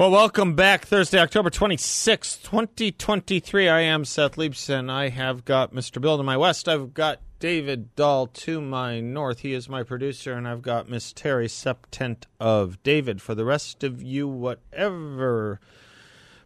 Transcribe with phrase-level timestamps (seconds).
[0.00, 0.86] Well, welcome back.
[0.86, 3.68] Thursday, October 26th, 2023.
[3.68, 4.90] I am Seth Leibsohn.
[4.90, 6.00] I have got Mr.
[6.00, 6.70] Bill to my west.
[6.70, 9.40] I've got David Doll to my north.
[9.40, 13.20] He is my producer, and I've got Miss Terry Septent of David.
[13.20, 15.60] For the rest of you, whatever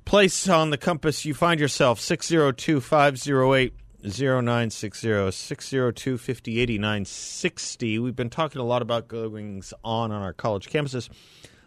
[0.05, 7.98] place on the compass you find yourself, 602 508 0960 602 5080 960.
[8.00, 11.09] We've been talking a lot about goings on on our college campuses.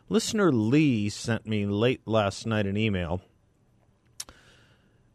[0.09, 3.19] Listener Lee sent me late last night an email.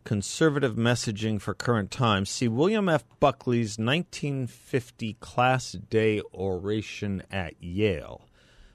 [0.05, 2.29] Conservative messaging for current times.
[2.29, 3.03] See William F.
[3.19, 8.29] Buckley's 1950 Class Day oration at Yale.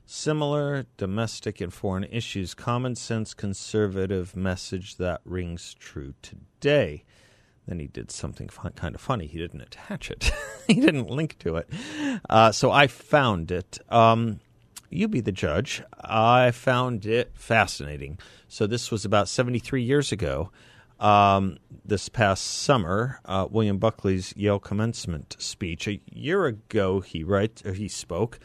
[0.08, 7.04] Similar domestic and foreign issues, common sense conservative message that rings true today.
[7.68, 9.28] Then he did something fun, kind of funny.
[9.28, 10.32] He didn't attach it,
[10.68, 11.70] he didn't link to it.
[12.28, 13.78] Uh, so I found it.
[13.90, 14.40] Um,
[14.90, 15.84] you be the judge.
[16.02, 18.20] I found it fascinating.
[18.48, 20.52] So this was about 73 years ago.
[21.00, 25.88] Um, this past summer, uh, William Buckley's Yale commencement speech.
[25.88, 28.40] A year ago, he write, he spoke.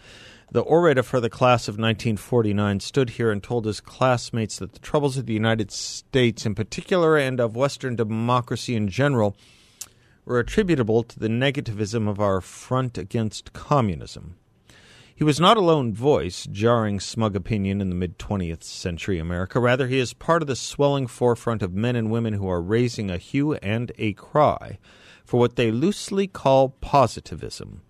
[0.50, 4.80] The orator for the class of 1949 stood here and told his classmates that the
[4.80, 9.34] troubles of the United States, in particular, and of Western democracy in general,
[10.26, 14.36] were attributable to the negativism of our front against communism.
[15.14, 19.60] He was not a lone voice jarring smug opinion in the mid 20th century America.
[19.60, 23.10] Rather, he is part of the swelling forefront of men and women who are raising
[23.10, 24.78] a hue and a cry
[25.24, 27.82] for what they loosely call positivism,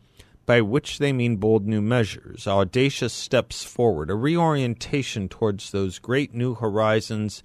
[0.47, 6.35] by which they mean bold new measures, audacious steps forward, a reorientation towards those great
[6.35, 7.43] new horizons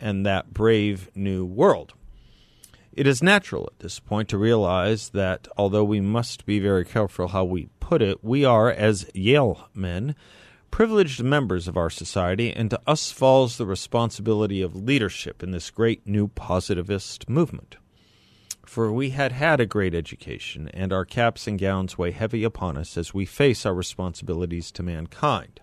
[0.00, 1.94] and that brave new world.
[2.92, 7.28] It is natural at this point to realize that although we must be very careful
[7.28, 10.16] how we put it, we are, as Yale men,
[10.70, 15.70] privileged members of our society, and to us falls the responsibility of leadership in this
[15.70, 17.76] great new positivist movement.
[18.64, 22.78] For we had had a great education, and our caps and gowns weigh heavy upon
[22.78, 25.60] us as we face our responsibilities to mankind.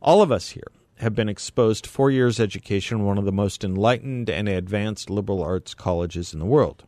[0.00, 3.32] All of us here have been exposed to four years education in one of the
[3.32, 6.84] most enlightened and advanced liberal arts colleges in the world.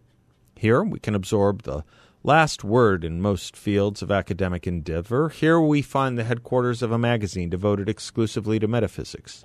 [0.56, 1.84] Here we can absorb the
[2.22, 5.28] last word in most fields of academic endeavor.
[5.28, 9.44] Here we find the headquarters of a magazine devoted exclusively to metaphysics,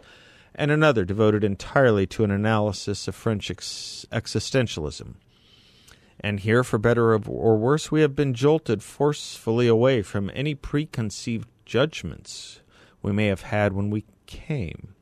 [0.55, 5.15] and another devoted entirely to an analysis of French ex- existentialism.
[6.19, 11.49] And here, for better or worse, we have been jolted forcefully away from any preconceived
[11.65, 12.61] judgments
[13.01, 14.95] we may have had when we came.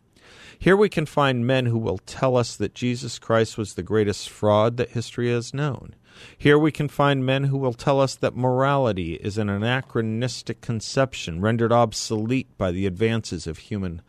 [0.58, 4.30] Here we can find men who will tell us that Jesus Christ was the greatest
[4.30, 5.96] fraud that history has known.
[6.38, 11.42] Here we can find men who will tell us that morality is an anachronistic conception
[11.42, 14.02] rendered obsolete by the advances of human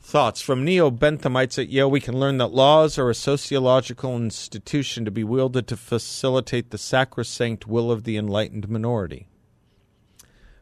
[0.00, 0.40] thoughts.
[0.40, 5.10] From neo Benthamites at Yale, we can learn that laws are a sociological institution to
[5.10, 9.28] be wielded to facilitate the sacrosanct will of the enlightened minority.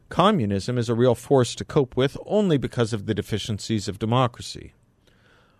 [0.09, 4.73] Communism is a real force to cope with only because of the deficiencies of democracy.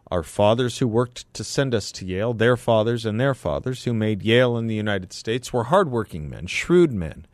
[0.10, 3.94] Our fathers who worked to send us to Yale, their fathers and their fathers who
[3.94, 7.28] made Yale in the United States, were hardworking men, shrewd men,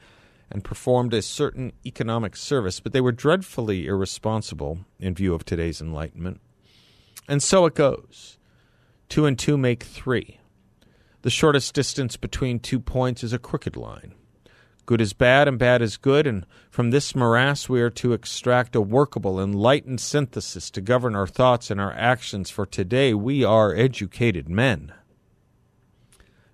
[0.49, 5.81] and performed a certain economic service, but they were dreadfully irresponsible in view of today's
[5.81, 6.41] Enlightenment.
[7.27, 8.37] And so it goes.
[9.07, 10.39] Two and two make three.
[11.21, 14.15] The shortest distance between two points is a crooked line.
[14.85, 18.75] Good is bad and bad is good, and from this morass we are to extract
[18.75, 23.73] a workable, enlightened synthesis to govern our thoughts and our actions, for today we are
[23.73, 24.91] educated men.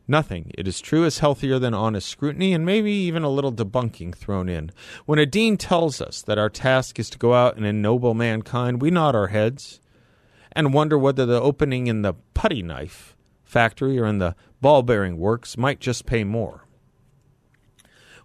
[0.07, 4.15] Nothing, it is true, is healthier than honest scrutiny and maybe even a little debunking
[4.15, 4.71] thrown in.
[5.05, 8.81] When a dean tells us that our task is to go out and ennoble mankind,
[8.81, 9.79] we nod our heads
[10.51, 15.17] and wonder whether the opening in the putty knife factory or in the ball bearing
[15.17, 16.65] works might just pay more.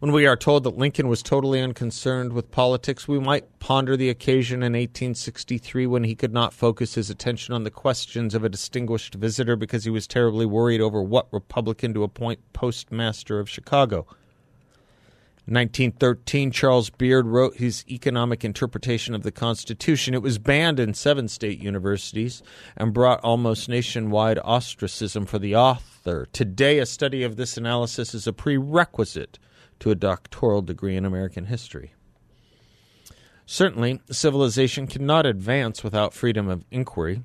[0.04, 4.10] When we are told that Lincoln was totally unconcerned with politics, we might ponder the
[4.10, 8.50] occasion in 1863 when he could not focus his attention on the questions of a
[8.50, 14.06] distinguished visitor because he was terribly worried over what Republican to appoint postmaster of Chicago.
[15.46, 20.12] 1913, Charles Beard wrote his economic interpretation of the Constitution.
[20.12, 22.42] It was banned in seven state universities
[22.76, 26.28] and brought almost nationwide ostracism for the author.
[26.34, 29.38] Today, a study of this analysis is a prerequisite
[29.80, 31.94] to a doctoral degree in American history.
[33.46, 37.22] Certainly, civilization cannot advance without freedom of inquiry.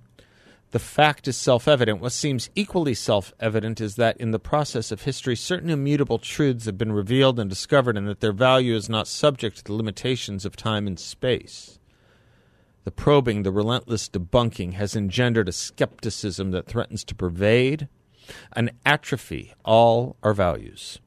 [0.72, 2.02] The fact is self evident.
[2.02, 6.66] What seems equally self evident is that in the process of history, certain immutable truths
[6.66, 10.46] have been revealed and discovered, and that their value is not subject to the limitations
[10.46, 11.80] of time and space.
[12.84, 17.88] The probing, the relentless debunking has engendered a skepticism that threatens to pervade
[18.54, 21.00] and atrophy all our values.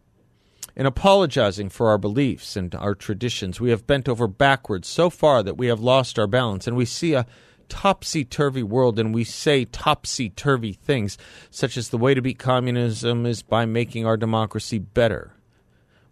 [0.75, 5.43] In apologizing for our beliefs and our traditions, we have bent over backwards so far
[5.43, 7.27] that we have lost our balance, and we see a
[7.69, 11.19] topsy turvy world and we say topsy turvy things,
[11.51, 15.35] such as the way to beat communism is by making our democracy better.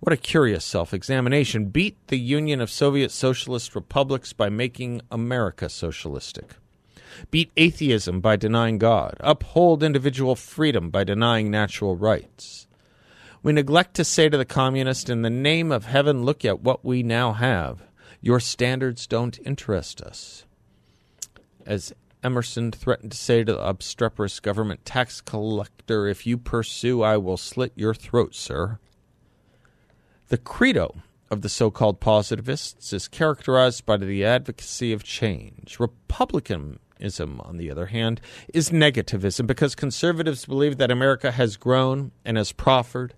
[0.01, 1.67] What a curious self examination.
[1.67, 6.57] Beat the Union of Soviet Socialist Republics by making America socialistic.
[7.31, 9.17] Beat atheism by denying God.
[9.21, 12.67] Uphold individual freedom by denying natural rights.
[13.43, 16.85] We neglect to say to the communist, in the name of heaven, look at what
[16.85, 17.83] we now have.
[18.21, 20.45] Your standards don't interest us
[21.67, 27.17] as Emerson threatened to say to the obstreperous government tax collector, If you pursue, I
[27.17, 28.79] will slit your throat, sir.
[30.29, 30.97] The credo
[31.31, 35.79] of the so called positivists is characterized by the advocacy of change.
[37.00, 38.20] Republicanism, on the other hand,
[38.52, 43.14] is negativism because conservatives believe that America has grown and has proffered,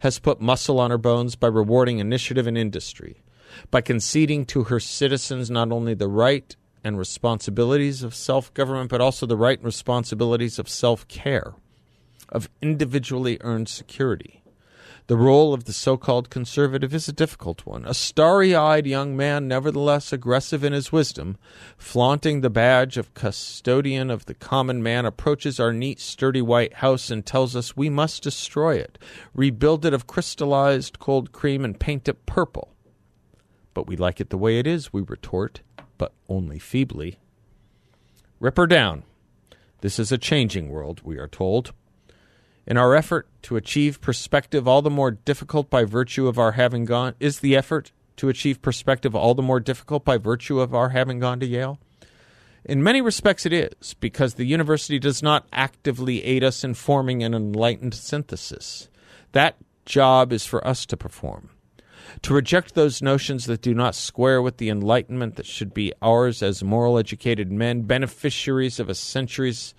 [0.00, 3.22] has put muscle on her bones by rewarding initiative and industry,
[3.70, 9.00] by conceding to her citizens not only the right and responsibilities of self government, but
[9.00, 11.54] also the right and responsibilities of self care,
[12.30, 14.42] of individually earned security.
[15.08, 17.84] The role of the so called conservative is a difficult one.
[17.84, 21.36] A starry eyed young man, nevertheless aggressive in his wisdom,
[21.78, 27.08] flaunting the badge of custodian of the common man, approaches our neat, sturdy white house
[27.08, 28.98] and tells us we must destroy it,
[29.32, 32.72] rebuild it of crystallized cold cream, and paint it purple.
[33.74, 35.60] But we like it the way it is, we retort
[35.98, 37.20] but only feebly.
[38.40, 39.04] Rip her down.
[39.82, 41.72] This is a changing world, we are told.
[42.66, 46.84] In our effort to achieve perspective all the more difficult by virtue of our having
[46.84, 50.88] gone is the effort to achieve perspective all the more difficult by virtue of our
[50.88, 51.78] having gone to Yale?
[52.64, 57.22] In many respects, it is, because the university does not actively aid us in forming
[57.22, 58.88] an enlightened synthesis.
[59.30, 61.50] That job is for us to perform
[62.22, 66.42] to reject those notions that do not square with the enlightenment that should be ours
[66.42, 69.74] as moral educated men, beneficiaries of a centuries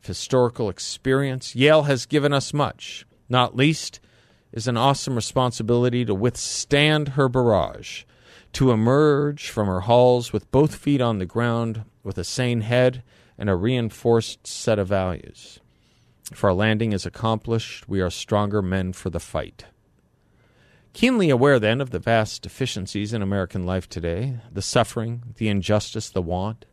[0.00, 1.54] of historical experience.
[1.54, 4.00] Yale has given us much, not least
[4.52, 8.04] is an awesome responsibility to withstand her barrage,
[8.52, 13.02] to emerge from her halls with both feet on the ground, with a sane head
[13.38, 15.60] and a reinforced set of values.
[16.32, 19.66] If our landing is accomplished, we are stronger men for the fight.
[20.92, 26.10] Keenly aware, then, of the vast deficiencies in American life today, the suffering, the injustice,
[26.10, 26.64] the want,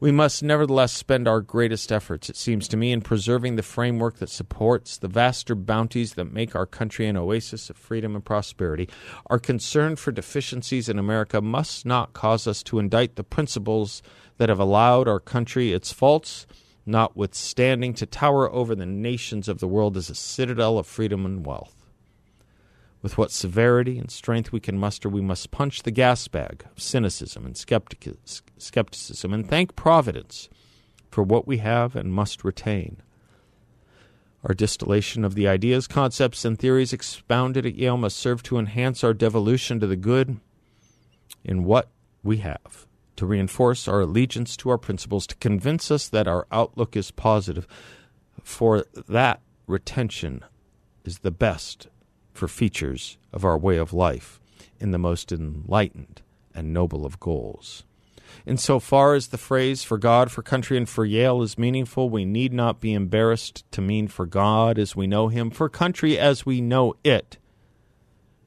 [0.00, 4.16] we must nevertheless spend our greatest efforts, it seems to me, in preserving the framework
[4.16, 8.88] that supports the vaster bounties that make our country an oasis of freedom and prosperity.
[9.26, 14.02] Our concern for deficiencies in America must not cause us to indict the principles
[14.38, 16.46] that have allowed our country its faults,
[16.86, 21.44] notwithstanding, to tower over the nations of the world as a citadel of freedom and
[21.44, 21.79] wealth.
[23.02, 26.82] With what severity and strength we can muster, we must punch the gas bag of
[26.82, 30.50] cynicism and skepticism and thank Providence
[31.10, 33.00] for what we have and must retain.
[34.44, 39.02] Our distillation of the ideas, concepts, and theories expounded at Yale must serve to enhance
[39.02, 40.38] our devolution to the good
[41.42, 41.88] in what
[42.22, 46.96] we have, to reinforce our allegiance to our principles, to convince us that our outlook
[46.96, 47.66] is positive,
[48.42, 50.44] for that retention
[51.04, 51.88] is the best
[52.32, 54.40] for features of our way of life
[54.78, 56.22] in the most enlightened
[56.54, 57.84] and noble of goals.
[58.46, 62.08] In so far as the phrase for God, for country, and for Yale is meaningful,
[62.08, 66.18] we need not be embarrassed to mean for God as we know Him, for country
[66.18, 67.38] as we know it,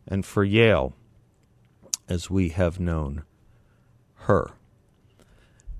[0.07, 0.93] and for Yale
[2.07, 3.23] as we have known
[4.15, 4.51] her.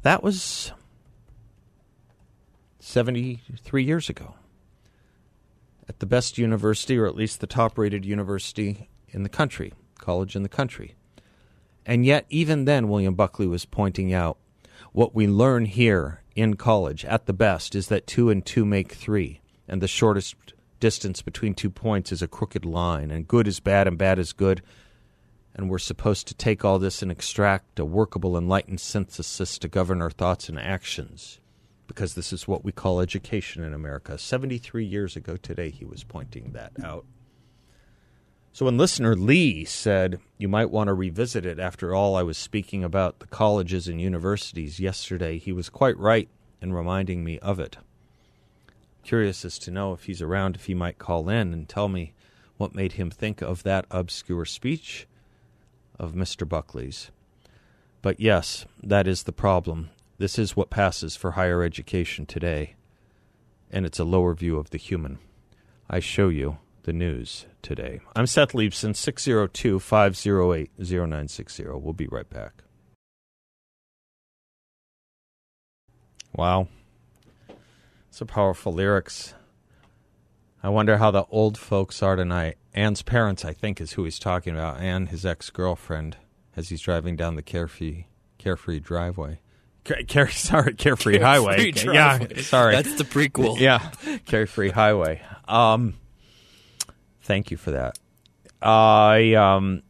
[0.02, 0.72] That was
[2.80, 4.36] 73 years ago
[5.90, 10.36] at the best university, or at least the top rated university in the country, college
[10.36, 10.96] in the country.
[11.86, 14.38] And yet, even then, William Buckley was pointing out
[14.94, 18.94] what we learn here in college at the best is that two and two make
[18.94, 20.36] three, and the shortest
[20.80, 24.34] distance between two points is a crooked line, and good is bad and bad is
[24.34, 24.62] good.
[25.56, 30.02] and we're supposed to take all this and extract a workable, enlightened synthesis to govern
[30.02, 31.40] our thoughts and actions.
[31.94, 34.18] Because this is what we call education in America.
[34.18, 37.06] 73 years ago today, he was pointing that out.
[38.52, 42.38] So when listener Lee said, You might want to revisit it, after all, I was
[42.38, 46.30] speaking about the colleges and universities yesterday, he was quite right
[46.62, 47.78] in reminding me of it.
[49.04, 52.14] Curious as to know if he's around, if he might call in and tell me
[52.58, 55.06] what made him think of that obscure speech
[56.00, 56.48] of Mr.
[56.48, 57.12] Buckley's.
[58.02, 59.90] But yes, that is the problem.
[60.24, 62.76] This is what passes for higher education today,
[63.70, 65.20] and it's a lower view of the human.
[65.90, 68.00] I show you the news today.
[68.16, 71.66] I'm Seth Leibsohn, 602 508 0960.
[71.72, 72.64] We'll be right back.
[76.34, 76.70] Wow.
[78.10, 79.34] Some powerful lyrics.
[80.64, 82.56] I wonder how the old folks are tonight.
[82.74, 84.80] Anne's parents, I think, is who he's talking about.
[84.80, 86.16] Anne, his ex girlfriend,
[86.56, 88.06] as he's driving down the carefree,
[88.38, 89.42] carefree driveway.
[89.84, 91.72] Care, sorry, carefree, highway.
[91.72, 92.28] Driveway.
[92.36, 92.76] Yeah, sorry.
[92.76, 93.60] That's the prequel.
[93.60, 93.92] Yeah,
[94.26, 95.22] carefree highway.
[95.48, 95.96] Um,
[97.22, 98.00] thank you for that.
[98.62, 99.84] I um,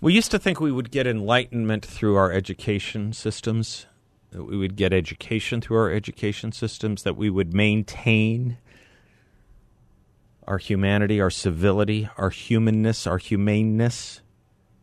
[0.00, 3.86] we used to think we would get enlightenment through our education systems
[4.32, 8.56] that we would get education through our education systems, that we would maintain
[10.46, 14.22] our humanity, our civility, our humanness, our humaneness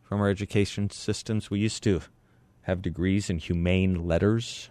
[0.03, 1.49] from our education systems.
[1.49, 2.01] We used to
[2.63, 4.69] have degrees in humane letters,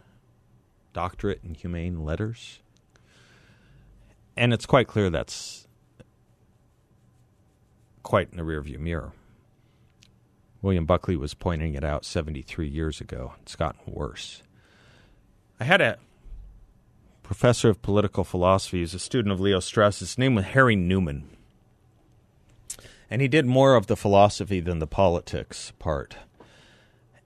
[0.92, 2.60] doctorate in humane letters.
[4.36, 5.66] And it's quite clear that's
[8.02, 9.12] quite in the rearview mirror.
[10.62, 13.34] William Buckley was pointing it out 73 years ago.
[13.42, 14.42] It's gotten worse.
[15.60, 15.98] I had a
[17.22, 20.00] professor of political philosophy who's a student of Leo Strauss.
[20.00, 21.28] His name was Harry Neumann.
[23.10, 26.16] And he did more of the philosophy than the politics part.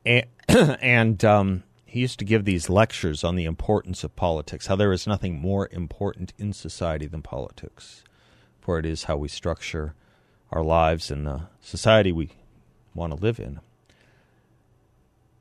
[0.04, 4.76] And, and um, he used to give these lectures on the importance of politics, how
[4.76, 8.02] there is nothing more important in society than politics,
[8.60, 9.94] for it is how we structure
[10.50, 12.30] our lives and the society we
[12.94, 13.60] want to live in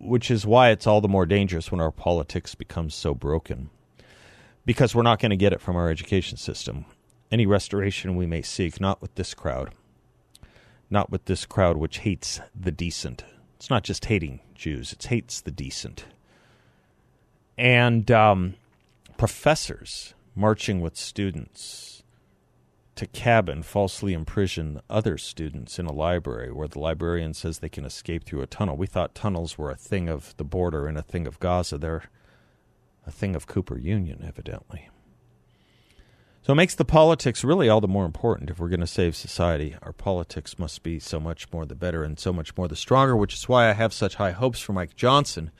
[0.01, 3.69] which is why it's all the more dangerous when our politics becomes so broken.
[4.65, 6.85] Because we're not going to get it from our education system.
[7.31, 9.73] Any restoration we may seek, not with this crowd.
[10.89, 13.23] Not with this crowd which hates the decent.
[13.61, 16.05] It's not just hating Jews, it hates the decent.
[17.59, 18.55] And um,
[19.17, 22.01] professors marching with students
[22.95, 27.85] to cabin, falsely imprison other students in a library where the librarian says they can
[27.85, 28.75] escape through a tunnel.
[28.75, 31.77] We thought tunnels were a thing of the border and a thing of Gaza.
[31.77, 32.05] They're
[33.05, 34.89] a thing of Cooper Union, evidently.
[36.43, 39.15] So it makes the politics really all the more important if we're going to save
[39.15, 39.75] society.
[39.83, 43.15] Our politics must be so much more the better and so much more the stronger,
[43.15, 45.51] which is why I have such high hopes for Mike Johnson,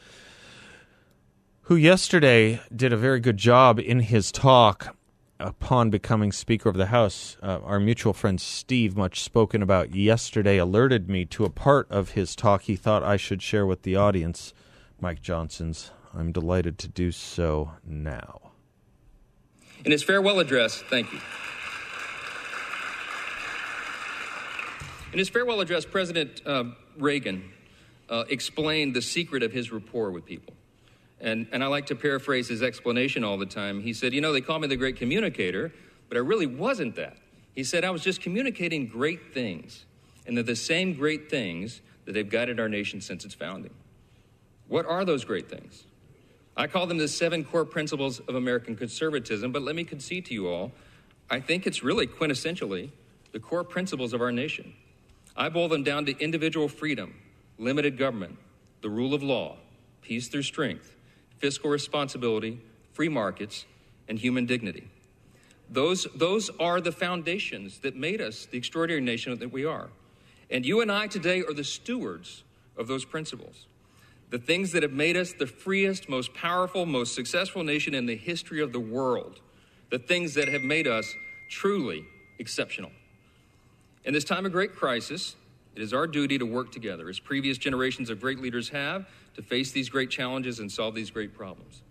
[1.64, 4.96] who yesterday did a very good job in his talk
[5.40, 10.58] upon becoming Speaker of the House, uh, our mutual friend Steve, much spoken about yesterday,
[10.58, 13.96] alerted me to a part of his talk he thought I should share with the
[13.96, 14.54] audience.
[15.00, 15.92] Mike Johnson's.
[16.14, 18.51] I'm delighted to do so now.
[19.84, 21.20] In his farewell address, thank you.
[25.12, 26.66] In his farewell address, President uh,
[26.98, 27.52] Reagan
[28.10, 30.54] uh, explained the secret of his rapport with people.
[31.20, 33.82] And, and I like to paraphrase his explanation all the time.
[33.82, 35.72] He said, You know, they call me the great communicator,
[36.10, 37.18] but I really wasn't that.
[37.56, 39.86] He said, I was just communicating great things.
[40.26, 43.74] And they're the same great things that have guided our nation since its founding.
[44.68, 45.84] What are those great things?
[46.56, 50.34] I call them the seven core principles of American conservatism, but let me concede to
[50.34, 50.72] you all,
[51.30, 52.90] I think it's really quintessentially
[53.32, 54.74] the core principles of our nation.
[55.36, 57.16] I boil them down to individual freedom,
[57.58, 58.38] limited government,
[58.82, 59.58] the rule of law,
[60.02, 60.96] peace through strength,
[61.38, 62.60] fiscal responsibility,
[62.92, 63.66] free markets,
[64.10, 64.90] and human dignity.
[65.70, 69.90] Those, those are the foundations that made us the extraordinary nation that we are.
[70.50, 72.44] And you and I today are the stewards
[72.76, 73.68] of those principles.
[74.32, 78.16] The things that have made us the freest, most powerful, most successful nation in the
[78.16, 79.42] history of the world.
[79.90, 81.14] The things that have made us
[81.50, 82.06] truly
[82.40, 82.92] exceptional.
[84.06, 85.36] In this time of great crisis,
[85.76, 89.42] it is our duty to work together, as previous generations of great leaders have, to
[89.42, 91.82] face these great challenges and solve these great problems.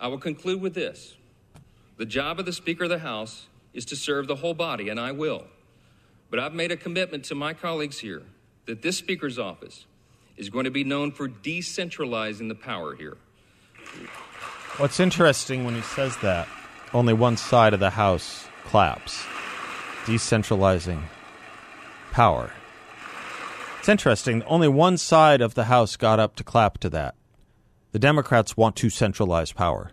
[0.00, 1.16] I will conclude with this
[1.98, 4.98] the job of the Speaker of the House is to serve the whole body, and
[4.98, 5.44] I will.
[6.30, 8.22] But I've made a commitment to my colleagues here
[8.64, 9.84] that this Speaker's office
[10.36, 13.16] is going to be known for decentralizing the power here.
[14.78, 16.48] What's interesting when he says that,
[16.94, 19.24] only one side of the House claps.
[20.04, 21.02] Decentralizing
[22.10, 22.50] power.
[23.78, 24.42] It's interesting.
[24.44, 27.14] Only one side of the House got up to clap to that.
[27.92, 29.92] The Democrats want to centralize power.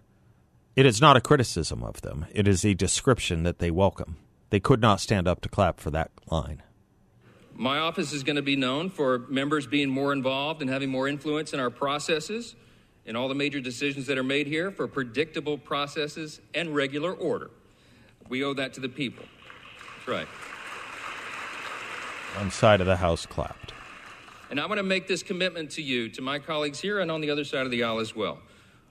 [0.75, 4.17] It is not a criticism of them, it is a description that they welcome.
[4.49, 6.63] They could not stand up to clap for that line.
[7.59, 11.09] My office is going to be known for members being more involved and having more
[11.09, 12.55] influence in our processes,
[13.05, 17.51] in all the major decisions that are made here, for predictable processes and regular order.
[18.29, 19.25] We owe that to the people.
[19.97, 20.27] That's right.
[22.37, 23.73] One side of the House clapped.
[24.49, 27.19] And I want to make this commitment to you, to my colleagues here and on
[27.19, 28.39] the other side of the aisle as well.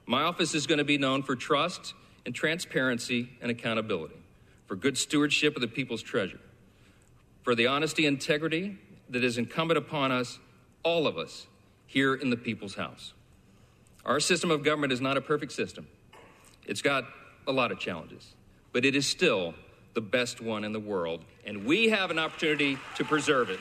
[0.04, 1.94] My office is going to be known for trust
[2.26, 4.16] and transparency and accountability,
[4.66, 6.40] for good stewardship of the people's treasure,
[7.42, 8.78] for the honesty and integrity
[9.10, 10.38] that is incumbent upon us,
[10.82, 11.46] all of us,
[11.86, 13.14] here in the people's house.
[14.04, 15.86] Our system of government is not a perfect system.
[16.66, 17.04] It's got
[17.46, 18.34] a lot of challenges,
[18.72, 19.54] but it is still
[19.94, 23.58] the best one in the world, and we have an opportunity to preserve it.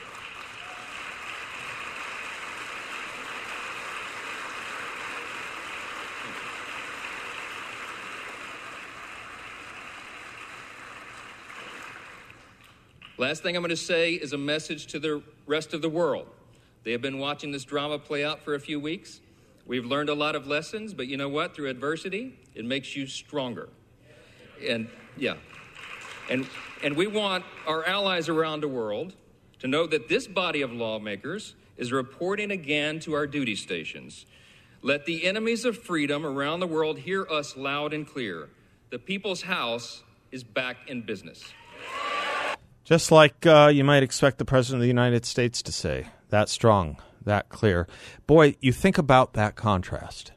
[13.18, 16.28] Last thing I'm going to say is a message to the rest of the world.
[16.84, 19.20] They have been watching this drama play out for a few weeks.
[19.66, 21.52] We've learned a lot of lessons, but you know what?
[21.52, 23.70] Through adversity, it makes you stronger.
[24.64, 25.34] And yeah.
[26.30, 26.46] And
[26.84, 29.14] and we want our allies around the world
[29.58, 34.26] to know that this body of lawmakers is reporting again to our duty stations.
[34.80, 38.48] Let the enemies of freedom around the world hear us loud and clear.
[38.90, 41.52] The people's house is back in business.
[42.88, 46.48] Just like uh, you might expect the President of the United States to say, that
[46.48, 47.86] strong, that clear.
[48.26, 50.32] Boy, you think about that contrast.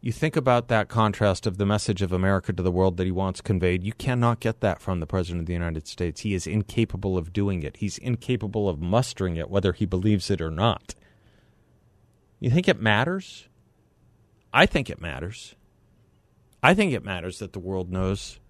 [0.00, 3.12] You think about that contrast of the message of America to the world that he
[3.12, 3.84] wants conveyed.
[3.84, 6.22] You cannot get that from the President of the United States.
[6.22, 7.76] He is incapable of doing it.
[7.76, 10.96] He's incapable of mustering it, whether he believes it or not.
[12.40, 13.46] You think it matters?
[14.52, 15.54] I think it matters.
[16.60, 18.40] I think it matters that the world knows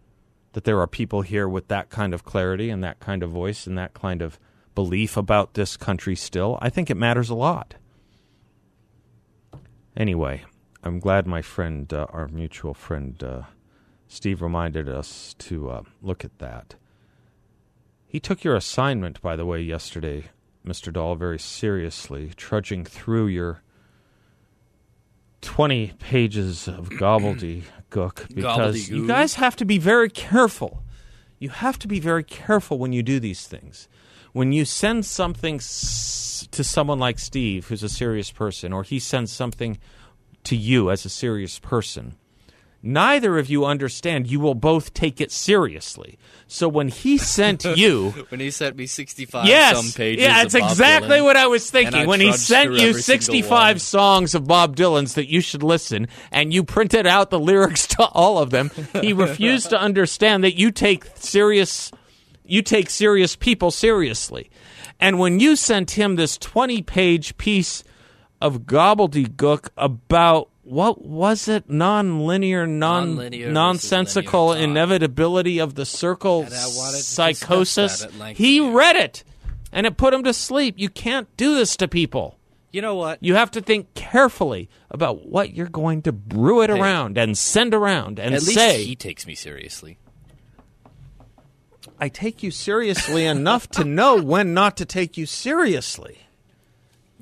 [0.53, 3.67] that there are people here with that kind of clarity and that kind of voice
[3.67, 4.38] and that kind of
[4.75, 6.59] belief about this country still.
[6.61, 7.75] I think it matters a lot.
[9.97, 10.45] Anyway,
[10.83, 13.43] I'm glad my friend, uh, our mutual friend, uh,
[14.09, 16.77] Steve, reminded us to uh, look at that.
[18.07, 20.25] He took your assignment, by the way, yesterday,
[20.67, 20.93] Mr.
[20.93, 23.62] Doll, very seriously, trudging through your
[25.42, 30.83] 20 pages of gobbledygook because you guys have to be very careful.
[31.38, 33.88] You have to be very careful when you do these things.
[34.33, 38.98] When you send something s- to someone like Steve, who's a serious person, or he
[38.98, 39.78] sends something
[40.44, 42.14] to you as a serious person,
[42.83, 46.18] neither of you understand you will both take it seriously.
[46.47, 50.55] So when he sent you when he sent me 65 yes, some pages yeah, that's
[50.55, 52.03] exactly Dylan, what I was thinking.
[52.03, 56.53] I when he sent you 65 songs of Bob Dylan's that you should listen, and
[56.53, 60.71] you printed out the lyrics to all of them, he refused to understand that you
[60.71, 61.90] take serious,
[62.45, 64.51] you take serious people seriously.
[65.01, 67.83] And when you sent him this 20 page piece
[68.40, 71.68] of gobbledygook about what was it?
[71.68, 77.07] Non-linear, non Non-linear versus nonsensical linear inevitability of the circle And I wanted to discuss
[77.09, 78.01] psychosis.
[78.01, 79.25] that at length He read it,
[79.72, 80.75] and it put him to sleep.
[80.79, 82.38] You can't do this to people.
[82.70, 83.18] You know what?
[83.20, 86.81] You have to think carefully about what you're going to brew it Hey.
[86.81, 88.85] around and send around and At least say.
[88.85, 89.98] he takes me seriously.
[91.98, 96.18] I take you seriously enough to know when not to take you seriously.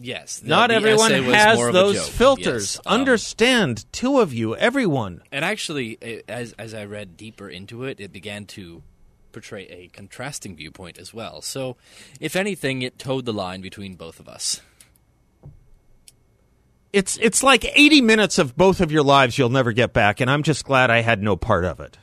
[0.03, 0.43] Yes.
[0.43, 2.77] Not everyone has more those filters.
[2.77, 5.23] Yes, um, Understand, two of you, everyone.
[5.31, 8.83] And actually, it, as as I read deeper into it, it began to
[9.33, 11.43] portray a contrasting viewpoint as well.
[11.43, 11.77] So,
[12.19, 14.63] if anything, it towed the line between both of us.
[16.93, 20.31] It's it's like 80 minutes of both of your lives you'll never get back, and
[20.31, 21.99] I'm just glad I had no part of it.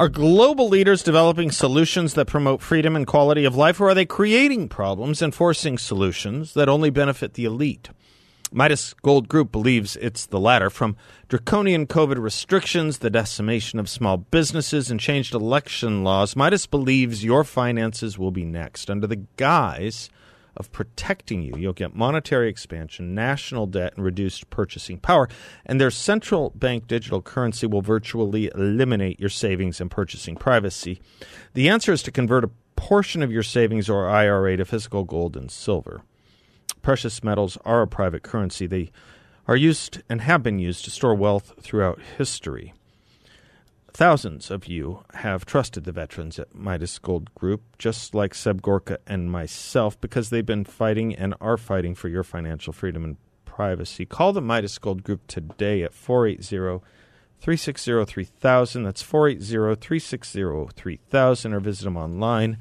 [0.00, 4.06] Are global leaders developing solutions that promote freedom and quality of life, or are they
[4.06, 7.90] creating problems and forcing solutions that only benefit the elite?
[8.50, 10.70] Midas Gold Group believes it's the latter.
[10.70, 10.96] From
[11.28, 17.44] draconian COVID restrictions, the decimation of small businesses, and changed election laws, Midas believes your
[17.44, 18.88] finances will be next.
[18.88, 20.08] Under the guise
[20.56, 25.28] of protecting you, you'll get monetary expansion, national debt, and reduced purchasing power.
[25.66, 31.00] And their central bank digital currency will virtually eliminate your savings and purchasing privacy.
[31.54, 35.36] The answer is to convert a portion of your savings or IRA to physical gold
[35.36, 36.02] and silver.
[36.82, 38.66] Precious metals are a private currency.
[38.66, 38.90] They
[39.46, 42.72] are used and have been used to store wealth throughout history.
[43.92, 48.98] Thousands of you have trusted the veterans at Midas Gold Group, just like Seb Gorka
[49.06, 54.06] and myself, because they've been fighting and are fighting for your financial freedom and privacy.
[54.06, 56.84] Call the Midas Gold Group today at 480
[57.40, 58.82] 360 3000.
[58.82, 62.58] That's 480 360 3000, or visit them online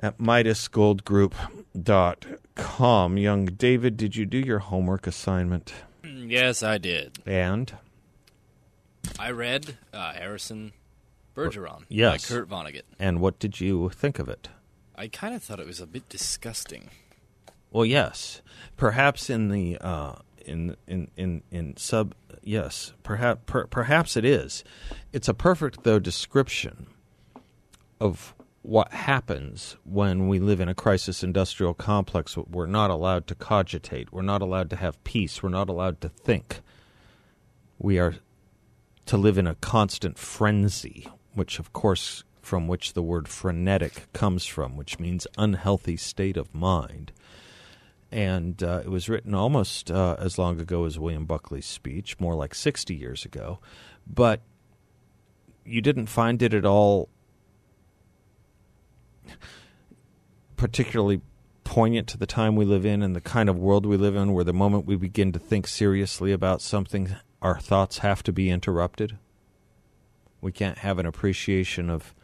[0.00, 3.18] at MidasGoldGroup.com.
[3.18, 5.74] Young David, did you do your homework assignment?
[6.04, 7.18] Yes, I did.
[7.26, 7.72] And?
[9.18, 10.72] I read uh, Harrison
[11.34, 12.28] Bergeron Yes.
[12.28, 12.82] by Kurt Vonnegut.
[12.98, 14.48] And what did you think of it?
[14.96, 16.90] I kind of thought it was a bit disgusting.
[17.70, 18.42] Well, yes,
[18.76, 24.64] perhaps in the uh, in in in in sub yes, perhaps per, perhaps it is.
[25.12, 26.86] It's a perfect though description
[28.00, 32.36] of what happens when we live in a crisis industrial complex.
[32.36, 34.12] We're not allowed to cogitate.
[34.12, 35.42] We're not allowed to have peace.
[35.42, 36.60] We're not allowed to think.
[37.78, 38.14] We are
[39.08, 44.46] to live in a constant frenzy, which of course from which the word frenetic comes
[44.46, 47.12] from, which means unhealthy state of mind
[48.10, 52.34] and uh, it was written almost uh, as long ago as William Buckley's speech, more
[52.34, 53.58] like 60 years ago.
[54.06, 54.40] But
[55.64, 57.10] you didn't find it at all
[60.56, 61.20] particularly
[61.64, 64.32] poignant to the time we live in and the kind of world we live in,
[64.32, 68.50] where the moment we begin to think seriously about something, our thoughts have to be
[68.50, 69.18] interrupted.
[70.40, 72.14] We can't have an appreciation of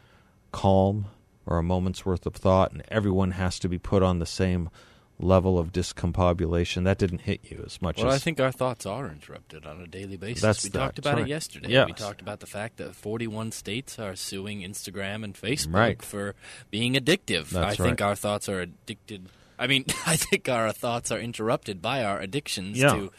[0.52, 1.06] calm
[1.46, 4.70] or a moment's worth of thought, and everyone has to be put on the same
[5.18, 6.84] level of discombobulation.
[6.84, 9.80] That didn't hit you as much Well, as I think our thoughts are interrupted on
[9.80, 10.64] a daily basis.
[10.64, 11.22] We talked about right.
[11.22, 11.70] it yesterday.
[11.70, 11.86] Yes.
[11.86, 16.02] We talked about the fact that 41 states are suing Instagram and Facebook Right.
[16.02, 16.34] for
[16.70, 17.50] being addictive.
[17.50, 19.28] That's I think our thoughts are addicted.
[19.58, 22.88] I mean, I think our thoughts are interrupted by our addictions Yeah.
[22.94, 23.12] to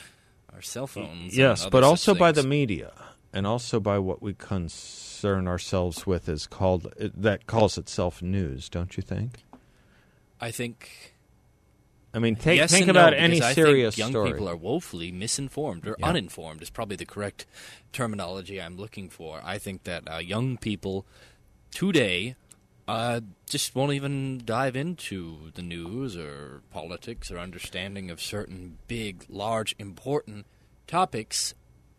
[0.56, 1.38] our cell phones.
[1.38, 2.91] yes, but also by the media,
[3.34, 8.70] and also by what we concern ourselves with is called that calls itself news.
[8.70, 9.44] Don't you think?
[10.39, 11.13] I think
[12.13, 14.32] I mean, take, yes think about no, any I serious think young story.
[14.32, 16.08] people are woefully misinformed or Yeah.
[16.08, 17.46] uninformed is probably the correct
[17.91, 19.41] terminology I'm looking for.
[19.44, 21.06] I think that uh, young people
[21.72, 22.36] today
[22.88, 29.26] uh, just won't even dive into the news or politics or understanding of certain big,
[29.28, 30.45] large, important
[30.88, 31.54] topics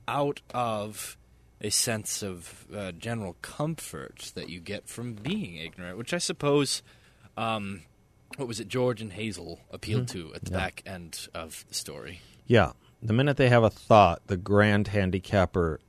[0.06, 1.16] out of
[1.60, 6.82] a sense of uh, general comfort that you get from being ignorant, which I suppose
[7.36, 7.82] um,
[8.36, 12.20] what was it George and Hazel appealed to at the back end of the story.
[12.46, 12.72] Yeah.
[13.02, 15.80] The minute they have a thought, the grand handicapper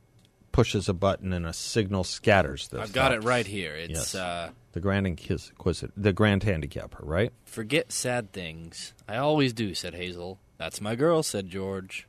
[0.57, 3.75] pushes a button and a signal scatters the I've got it right here.
[3.75, 4.15] It's Yes.
[4.15, 7.31] uh, The grand inquisitor, the grand handicapper, right?
[7.45, 8.93] forget sad things.
[9.07, 10.39] I always do, said Hazel.
[10.57, 12.07] That's my girl, said George.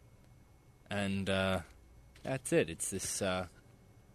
[0.88, 1.60] And uh,
[2.22, 2.70] that's it.
[2.70, 3.48] It's this uh,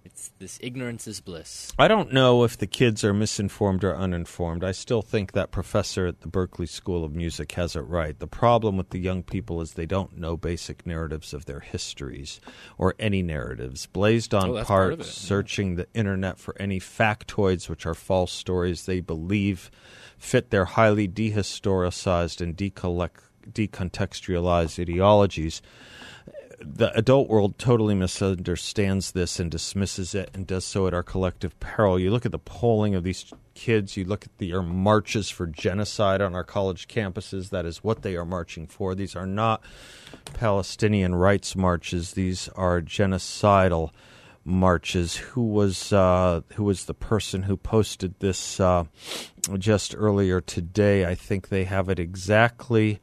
[0.06, 1.72] it's this ignorance is bliss.
[1.80, 4.64] I don't know if the kids are misinformed or uninformed.
[4.64, 8.18] I still think that professor at the Berkeley School of Music has it right.
[8.20, 12.42] The problem with the young people is they don't know basic narratives of their histories
[12.78, 13.86] or any narratives.
[13.86, 15.28] Blazed on Oh, part of parts, yeah.
[15.28, 19.72] searching the internet for any factoids which are false stories they believe
[20.18, 25.62] fit their highly dehistoricized and decollect- decontextualized ideologies
[26.66, 31.60] the adult world totally misunderstands this and dismisses it and does so at our collective
[31.60, 32.00] peril.
[32.00, 36.22] You look at the polling of these kids, you look at the marches for genocide
[36.22, 37.50] on our college campuses.
[37.50, 38.96] That is what they are marching for.
[38.96, 39.62] These are not
[40.34, 43.92] Palestinian rights marches, these are genocidal
[44.46, 45.18] marches.
[45.18, 48.86] Who was uh, who was the person who posted this uh,
[49.58, 51.06] just earlier today?
[51.06, 53.00] I think they have it exactly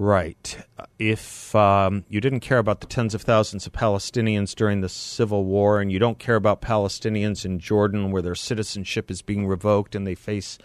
[0.00, 0.56] right.
[0.98, 5.44] If um, you didn't care about the tens of thousands of Palestinians during the civil
[5.44, 9.94] war, and you don't care about Palestinians in Jordan, where their citizenship is being revoked
[9.94, 10.56] and they face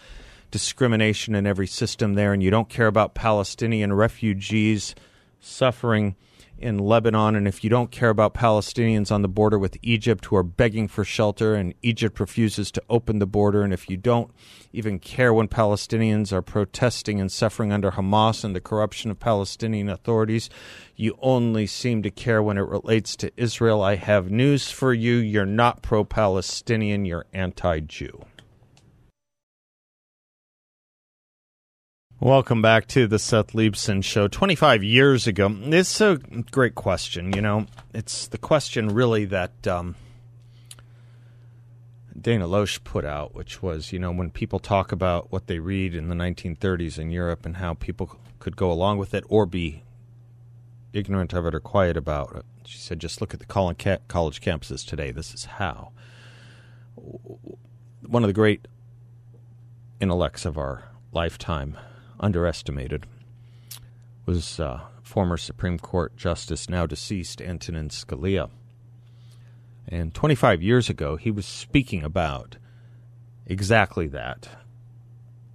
[0.50, 4.94] discrimination in every system there, and you don't care about Palestinian refugees
[5.38, 6.16] suffering
[6.58, 10.36] in Lebanon, and if you don't care about Palestinians on the border with Egypt who
[10.36, 14.30] are begging for shelter, and Egypt refuses to open the border, and if you don't
[14.72, 19.88] even care when Palestinians are protesting and suffering under Hamas and the corruption of Palestinian
[19.88, 20.48] authorities,
[20.94, 23.82] you only seem to care when it relates to Israel.
[23.82, 25.16] I have news for you.
[25.16, 28.24] You're not pro Palestinian, you're anti Jew.
[32.18, 34.26] Welcome back to the Seth Leibsohn Show.
[34.26, 36.16] 25 years ago, it's a
[36.50, 37.34] great question.
[37.34, 39.96] You know, it's the question really that um,
[42.18, 45.94] Dana Loesch put out, which was, you know, when people talk about what they read
[45.94, 49.82] in the 1930s in Europe and how people could go along with it or be
[50.94, 52.46] ignorant of it or quiet about it.
[52.64, 55.10] She said, just look at the college campuses today.
[55.10, 55.92] This is how.
[56.94, 58.66] One of the great
[60.00, 61.76] intellects of our lifetime,
[62.20, 63.06] underestimated,
[64.24, 68.50] was uh, former Supreme Court Justice, now deceased, Antonin Scalia.
[69.88, 72.56] And 25 years ago, he was speaking about
[73.46, 74.48] exactly that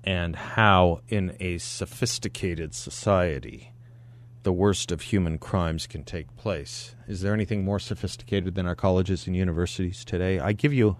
[0.03, 3.73] and how, in a sophisticated society,
[4.43, 6.95] the worst of human crimes can take place.
[7.07, 10.39] Is there anything more sophisticated than our colleges and universities today?
[10.39, 10.97] I give you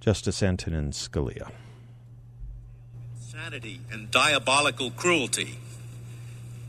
[0.00, 1.50] Justice Antonin Scalia.
[3.92, 5.58] And diabolical cruelty,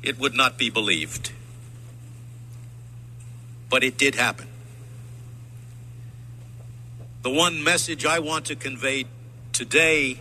[0.04, 1.32] it would not be believed.
[3.70, 4.48] But it did happen.
[7.22, 9.06] The one message I want to convey
[9.54, 10.20] today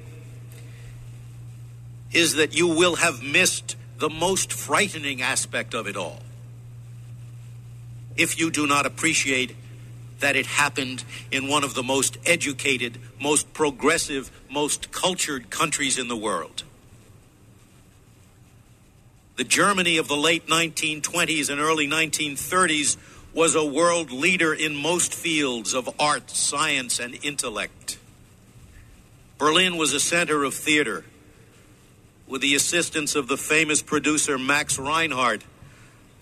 [2.13, 6.21] is that you will have missed the most frightening aspect of it all
[8.17, 9.57] if you do not appreciate
[10.25, 16.09] that it happened in one of the most educated, most progressive, most cultured countries in
[16.09, 16.63] the world.
[19.37, 22.97] The Germany of the late 1920s and early 1930s
[23.35, 27.99] was a world leader in most fields of art, science, and intellect.
[29.37, 31.05] Berlin was a center of theater.
[32.27, 35.45] With the assistance of the famous producer Max Reinhardt,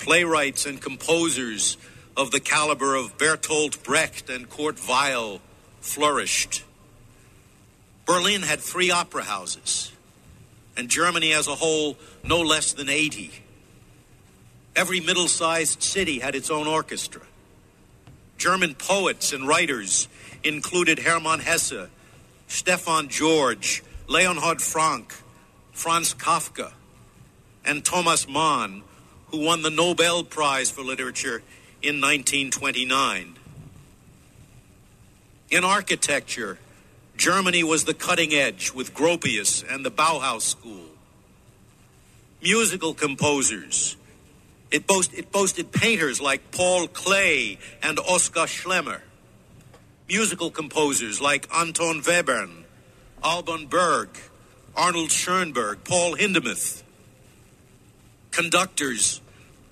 [0.01, 1.77] playwrights and composers
[2.17, 5.41] of the caliber of Bertolt Brecht and Kurt Weill
[5.81, 6.65] flourished.
[8.05, 9.93] Berlin had three opera houses,
[10.77, 13.31] and Germany as a whole, no less than 80.
[14.75, 17.23] Every middle sized city had its own orchestra.
[18.37, 20.09] German poets and writers
[20.43, 21.89] included Hermann Hesse,
[22.49, 25.15] Stefan George, Leonhard Frank,
[25.73, 26.73] Franz Kafka,
[27.65, 28.83] and Thomas Mann,
[29.29, 31.43] who won the Nobel Prize for Literature
[31.83, 33.37] in 1929.
[35.51, 36.59] In architecture,
[37.17, 40.87] Germany was the cutting edge with Gropius and the Bauhaus School.
[42.41, 43.97] Musical composers,
[44.71, 49.01] it, boast, it boasted painters like Paul Klee and Oskar Schlemmer.
[50.09, 52.65] Musical composers like Anton Webern,
[53.23, 54.09] Alban Berg,
[54.75, 56.83] Arnold Schoenberg, Paul Hindemith.
[58.31, 59.21] Conductors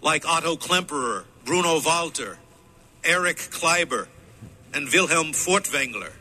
[0.02, 2.38] like Otto Klemperer, Bruno Walter,
[3.02, 4.06] Erich Kleiber,
[4.72, 6.12] and Wilhelm Furtwängler.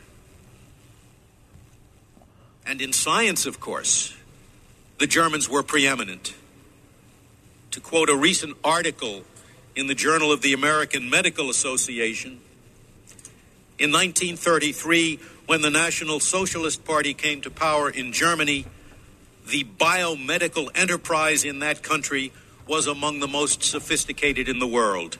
[2.66, 4.12] And in science, of course,
[4.98, 6.34] the Germans were preeminent.
[7.70, 9.22] To quote a recent article
[9.76, 12.40] in the Journal of the American Medical Association,
[13.78, 18.66] in 1933, when the National Socialist Party came to power in Germany,
[19.46, 22.32] the biomedical enterprise in that country
[22.70, 25.18] was among the most sophisticated in the world.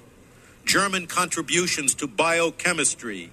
[0.65, 3.29] German contributions to biochemistry,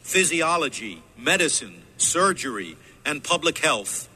[0.00, 4.08] physiology, medicine, surgery, and public health,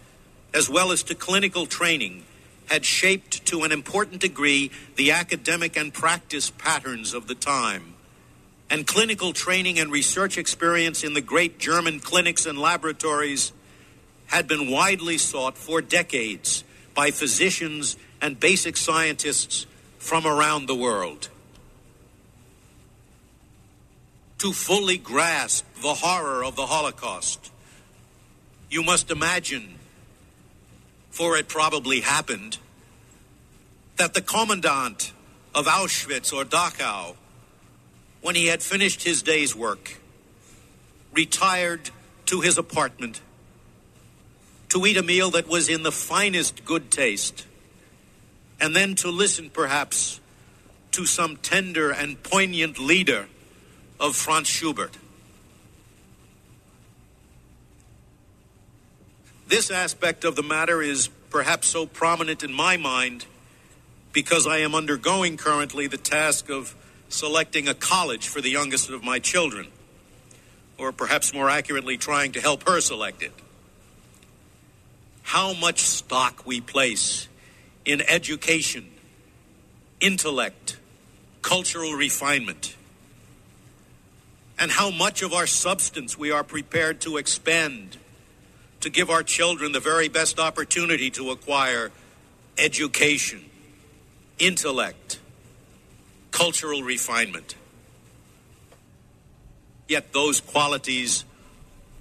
[0.55, 2.23] as well as to clinical training,
[2.67, 7.95] had shaped to an important degree the academic and practice patterns of the time.
[8.71, 13.51] And clinical training and research experience in the great German clinics and laboratories
[14.27, 16.63] had been widely sought for decades
[16.95, 19.67] by physicians and basic scientists
[19.99, 21.29] from around the world.
[24.39, 27.51] To fully grasp the horror of the Holocaust,
[28.71, 29.75] you must imagine,
[31.11, 32.59] for it probably happened,
[33.97, 35.13] that the commandant
[35.55, 37.17] of Auschwitz or Dachau,
[38.21, 39.99] when he had finished his day's work,
[41.13, 41.91] retired
[42.27, 43.21] to his apartment
[44.69, 47.47] to eat a meal that was in the finest good taste,
[48.63, 50.21] and then to listen perhaps
[50.93, 53.27] to some tender and poignant lieder
[53.99, 54.97] of Franz Schubert.
[59.49, 63.27] This aspect of the matter is perhaps so prominent in my mind
[64.13, 66.77] because I am undergoing currently the task of
[67.09, 69.67] selecting a college for the youngest of my children,
[70.79, 73.33] or perhaps more accurately, trying to help her select it
[75.23, 77.29] how much stock we place
[77.85, 78.91] in education,
[80.01, 80.79] intellect,
[81.43, 82.77] cultural refinement,
[84.59, 87.97] and how much of our substance we are prepared to expend
[88.81, 91.91] to give our children the very best opportunity to acquire
[92.59, 93.45] education,
[94.39, 95.19] intellect,
[96.31, 97.55] cultural refinement.
[99.89, 101.25] Yet those qualities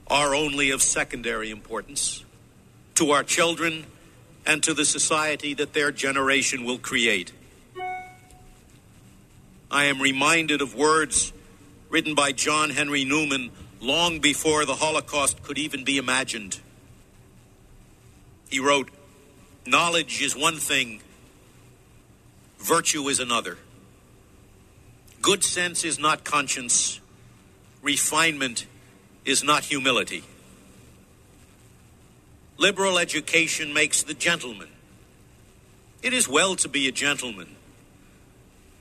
[0.07, 2.23] are only of secondary importance
[2.95, 3.85] to our children,
[4.45, 7.31] and to the society that their generation will create.
[9.69, 11.31] I am reminded of words
[11.89, 16.59] written by John Henry Newman long before the Holocaust could even be imagined.
[18.49, 18.89] He wrote,
[19.65, 21.01] Knowledge is one thing,
[22.59, 23.57] virtue is another.
[25.21, 26.99] Good sense is not conscience,
[27.81, 28.65] refinement
[29.23, 30.23] is not humility.
[32.61, 34.67] Liberal education makes the gentleman.
[36.03, 37.55] It is well to be a gentleman.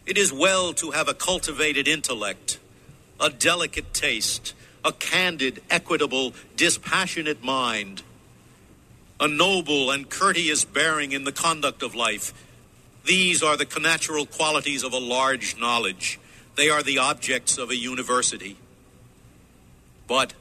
[0.05, 2.59] It is well to have a cultivated intellect,
[3.19, 4.53] a delicate taste,
[4.85, 8.03] a candid, equitable, dispassionate mind,
[9.19, 12.35] a noble and courteous bearing in the conduct of life.
[13.07, 16.21] These are the connatural qualities of a large knowledge.
[16.55, 18.59] They are the objects of a university.
[20.07, 20.35] But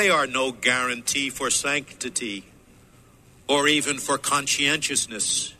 [0.00, 2.42] they are no guarantee for sanctity
[3.46, 5.52] or even for conscientiousness.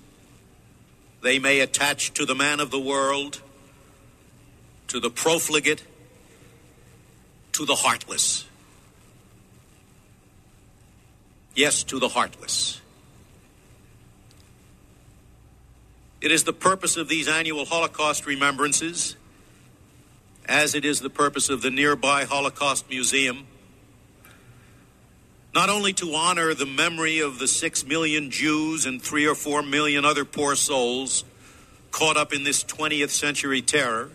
[1.20, 3.42] They may attach to the man of the world,
[4.88, 5.82] to the profligate,
[7.52, 8.46] to the heartless.
[11.54, 12.80] Yes, to the heartless.
[16.22, 19.16] It is the purpose of these annual Holocaust remembrances,
[20.46, 23.46] as it is the purpose of the nearby Holocaust Museum,
[25.54, 29.62] not only to honor the memory of the six million Jews and three or four
[29.62, 31.24] million other poor souls
[31.90, 34.10] caught up in this 20th century terror,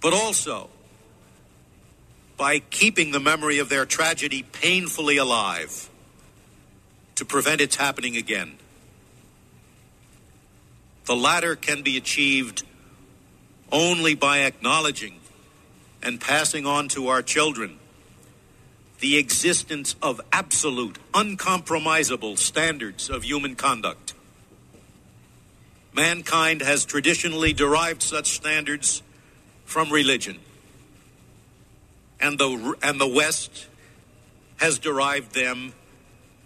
[0.00, 0.68] but also
[2.36, 5.88] by keeping the memory of their tragedy painfully alive
[7.14, 8.56] to prevent its happening again.
[11.06, 12.62] The latter can be achieved
[13.72, 15.16] only by acknowledging
[16.02, 17.79] and passing on to our children
[19.00, 24.14] the existence of absolute, uncompromisable standards of human conduct.
[25.92, 29.02] Mankind has traditionally derived such standards
[29.64, 30.38] from religion.
[32.20, 33.66] And the, and the West
[34.58, 35.72] has derived them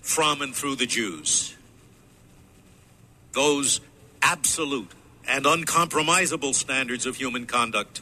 [0.00, 1.56] from and through the Jews.
[3.32, 3.80] Those
[4.22, 4.92] absolute
[5.26, 8.00] and uncompromisable standards of human conduct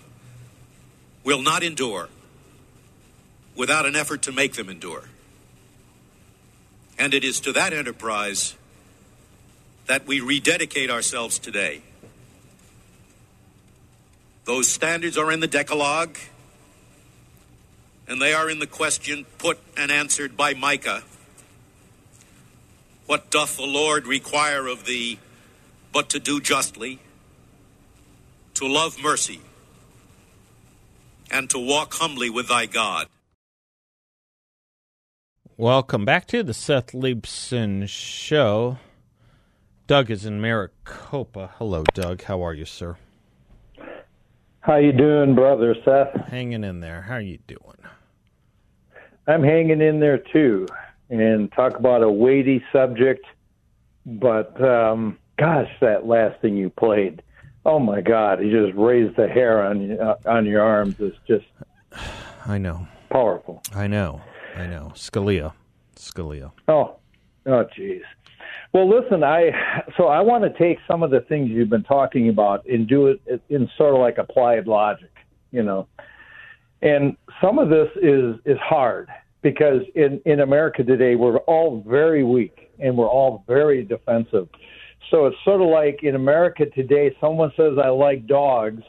[1.25, 2.09] will not endure
[3.57, 5.05] without an effort to make them endure.
[6.99, 8.55] And it is to that enterprise
[9.87, 11.83] that we rededicate ourselves today.
[14.45, 16.19] Those standards are in the Decalogue,
[18.09, 21.03] and they are in the question put and answered by Micah
[23.07, 25.19] What doth the Lord require of thee
[25.93, 26.99] but to do justly,
[28.55, 29.41] to love mercy,
[31.31, 33.09] and to walk humbly with thy God?
[35.59, 38.79] Welcome back to the Seth Leibsohn Show.
[39.87, 41.51] Doug is in Maricopa.
[41.59, 42.23] Hello, Doug.
[42.23, 42.97] How are you, sir?
[44.61, 46.29] How you doing, brother Seth?
[46.29, 47.03] Hanging in there.
[47.03, 47.77] How you doing?
[49.27, 50.67] I'm hanging in there too,
[51.11, 53.27] and talk about a weighty subject.
[54.07, 57.23] But um, gosh, that last thing you played,
[57.67, 60.97] oh my God, you just raised the hair on uh, on your arms.
[60.99, 61.45] It's just,
[62.47, 63.63] I know, powerful.
[63.75, 64.23] I know.
[64.57, 64.93] I know.
[64.95, 65.53] Scalia.
[65.97, 66.53] Scalia.
[66.69, 66.97] Oh,
[67.47, 68.03] oh, jeez.
[68.73, 69.51] Well, listen, I
[69.97, 73.09] so I want to take some of the things you've been talking about and do
[73.09, 75.13] it in sort of like applied logic,
[75.51, 75.87] you know.
[76.81, 79.09] And some of this is is hard
[79.43, 84.49] because in in America today we're all very weak and we're all very defensive.
[85.11, 88.83] So it's sort of like in America today, someone says I like dogs,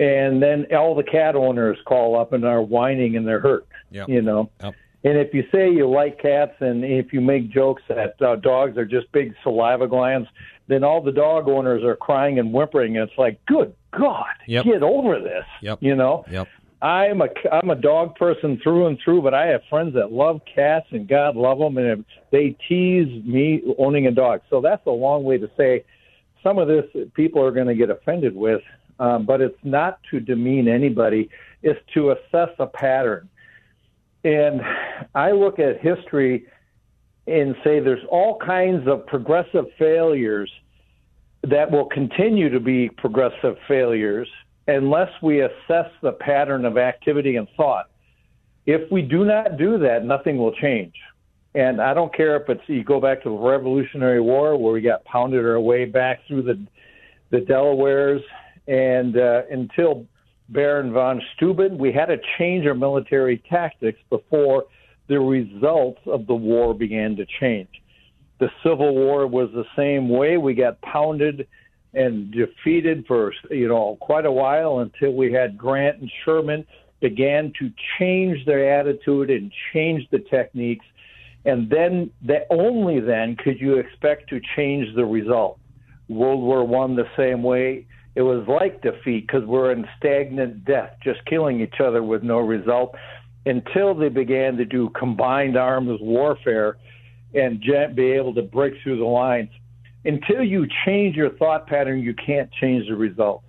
[0.00, 3.66] and then all the cat owners call up and are whining and they're hurt.
[3.90, 4.08] Yep.
[4.08, 4.50] You know.
[4.62, 4.74] Yep.
[5.04, 8.76] And if you say you like cats and if you make jokes that uh, dogs
[8.76, 10.28] are just big saliva glands,
[10.66, 12.96] then all the dog owners are crying and whimpering.
[12.96, 14.64] And it's like, good God, Yep.
[14.64, 15.44] get over this.
[15.62, 15.78] Yep.
[15.82, 16.24] You know.
[16.30, 16.48] Yep.
[16.80, 20.40] I'm a I'm a dog person through and through, but I have friends that love
[20.52, 24.42] cats and God love them, and they tease me owning a dog.
[24.48, 25.84] So that's a long way to say
[26.42, 28.62] some of this people are going to get offended with,
[29.00, 31.30] um, but it's not to demean anybody.
[31.62, 33.28] It's to assess a pattern.
[34.28, 34.60] And
[35.14, 36.44] I look at history
[37.26, 40.50] and say there's all kinds of progressive failures
[41.44, 44.28] that will continue to be progressive failures
[44.66, 47.86] unless we assess the pattern of activity and thought.
[48.66, 50.94] If we do not do that, nothing will change.
[51.54, 54.82] And I don't care if it's you go back to the Revolutionary War where we
[54.82, 56.66] got pounded our way back through the
[57.30, 58.20] the Delawares
[58.66, 60.06] and uh, until
[60.48, 64.64] Baron von Steuben, we had to change our military tactics before
[65.08, 67.68] the results of the war began to change.
[68.40, 70.36] The Civil War was the same way.
[70.36, 71.46] We got pounded
[71.94, 76.64] and defeated for you know quite a while until we had Grant and Sherman
[77.00, 80.84] began to change their attitude and change the techniques,
[81.44, 85.58] and then that only then could you expect to change the result.
[86.08, 87.86] World War One the same way.
[88.18, 92.38] It was like defeat because we're in stagnant death, just killing each other with no
[92.38, 92.96] result
[93.46, 96.78] until they began to do combined arms warfare
[97.32, 97.62] and
[97.94, 99.50] be able to break through the lines.
[100.04, 103.44] Until you change your thought pattern, you can't change the result.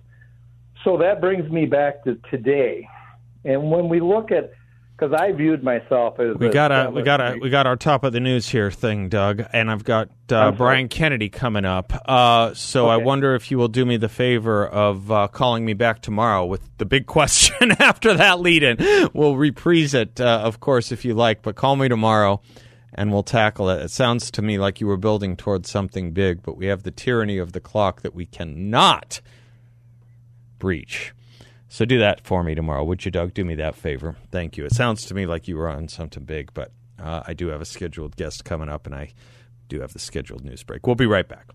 [0.84, 2.86] So that brings me back to today.
[3.44, 4.52] And when we look at
[5.00, 8.04] because I viewed myself as we got a we got a we got our top
[8.04, 11.92] of the news here thing, Doug, and I've got uh, Brian Kennedy coming up.
[12.06, 12.92] Uh, so okay.
[12.92, 16.44] I wonder if you will do me the favor of uh, calling me back tomorrow
[16.44, 19.10] with the big question after that lead-in.
[19.14, 22.42] We'll reprise it, uh, of course, if you like, but call me tomorrow
[22.92, 23.82] and we'll tackle it.
[23.82, 26.90] It sounds to me like you were building towards something big, but we have the
[26.90, 29.20] tyranny of the clock that we cannot
[30.58, 31.14] breach.
[31.72, 33.32] So do that for me tomorrow, would you, Doug?
[33.32, 34.16] Do me that favor.
[34.32, 34.64] Thank you.
[34.64, 37.60] It sounds to me like you were on something big, but uh, I do have
[37.60, 39.12] a scheduled guest coming up, and I
[39.68, 40.84] do have the scheduled news break.
[40.84, 41.46] We'll be right back.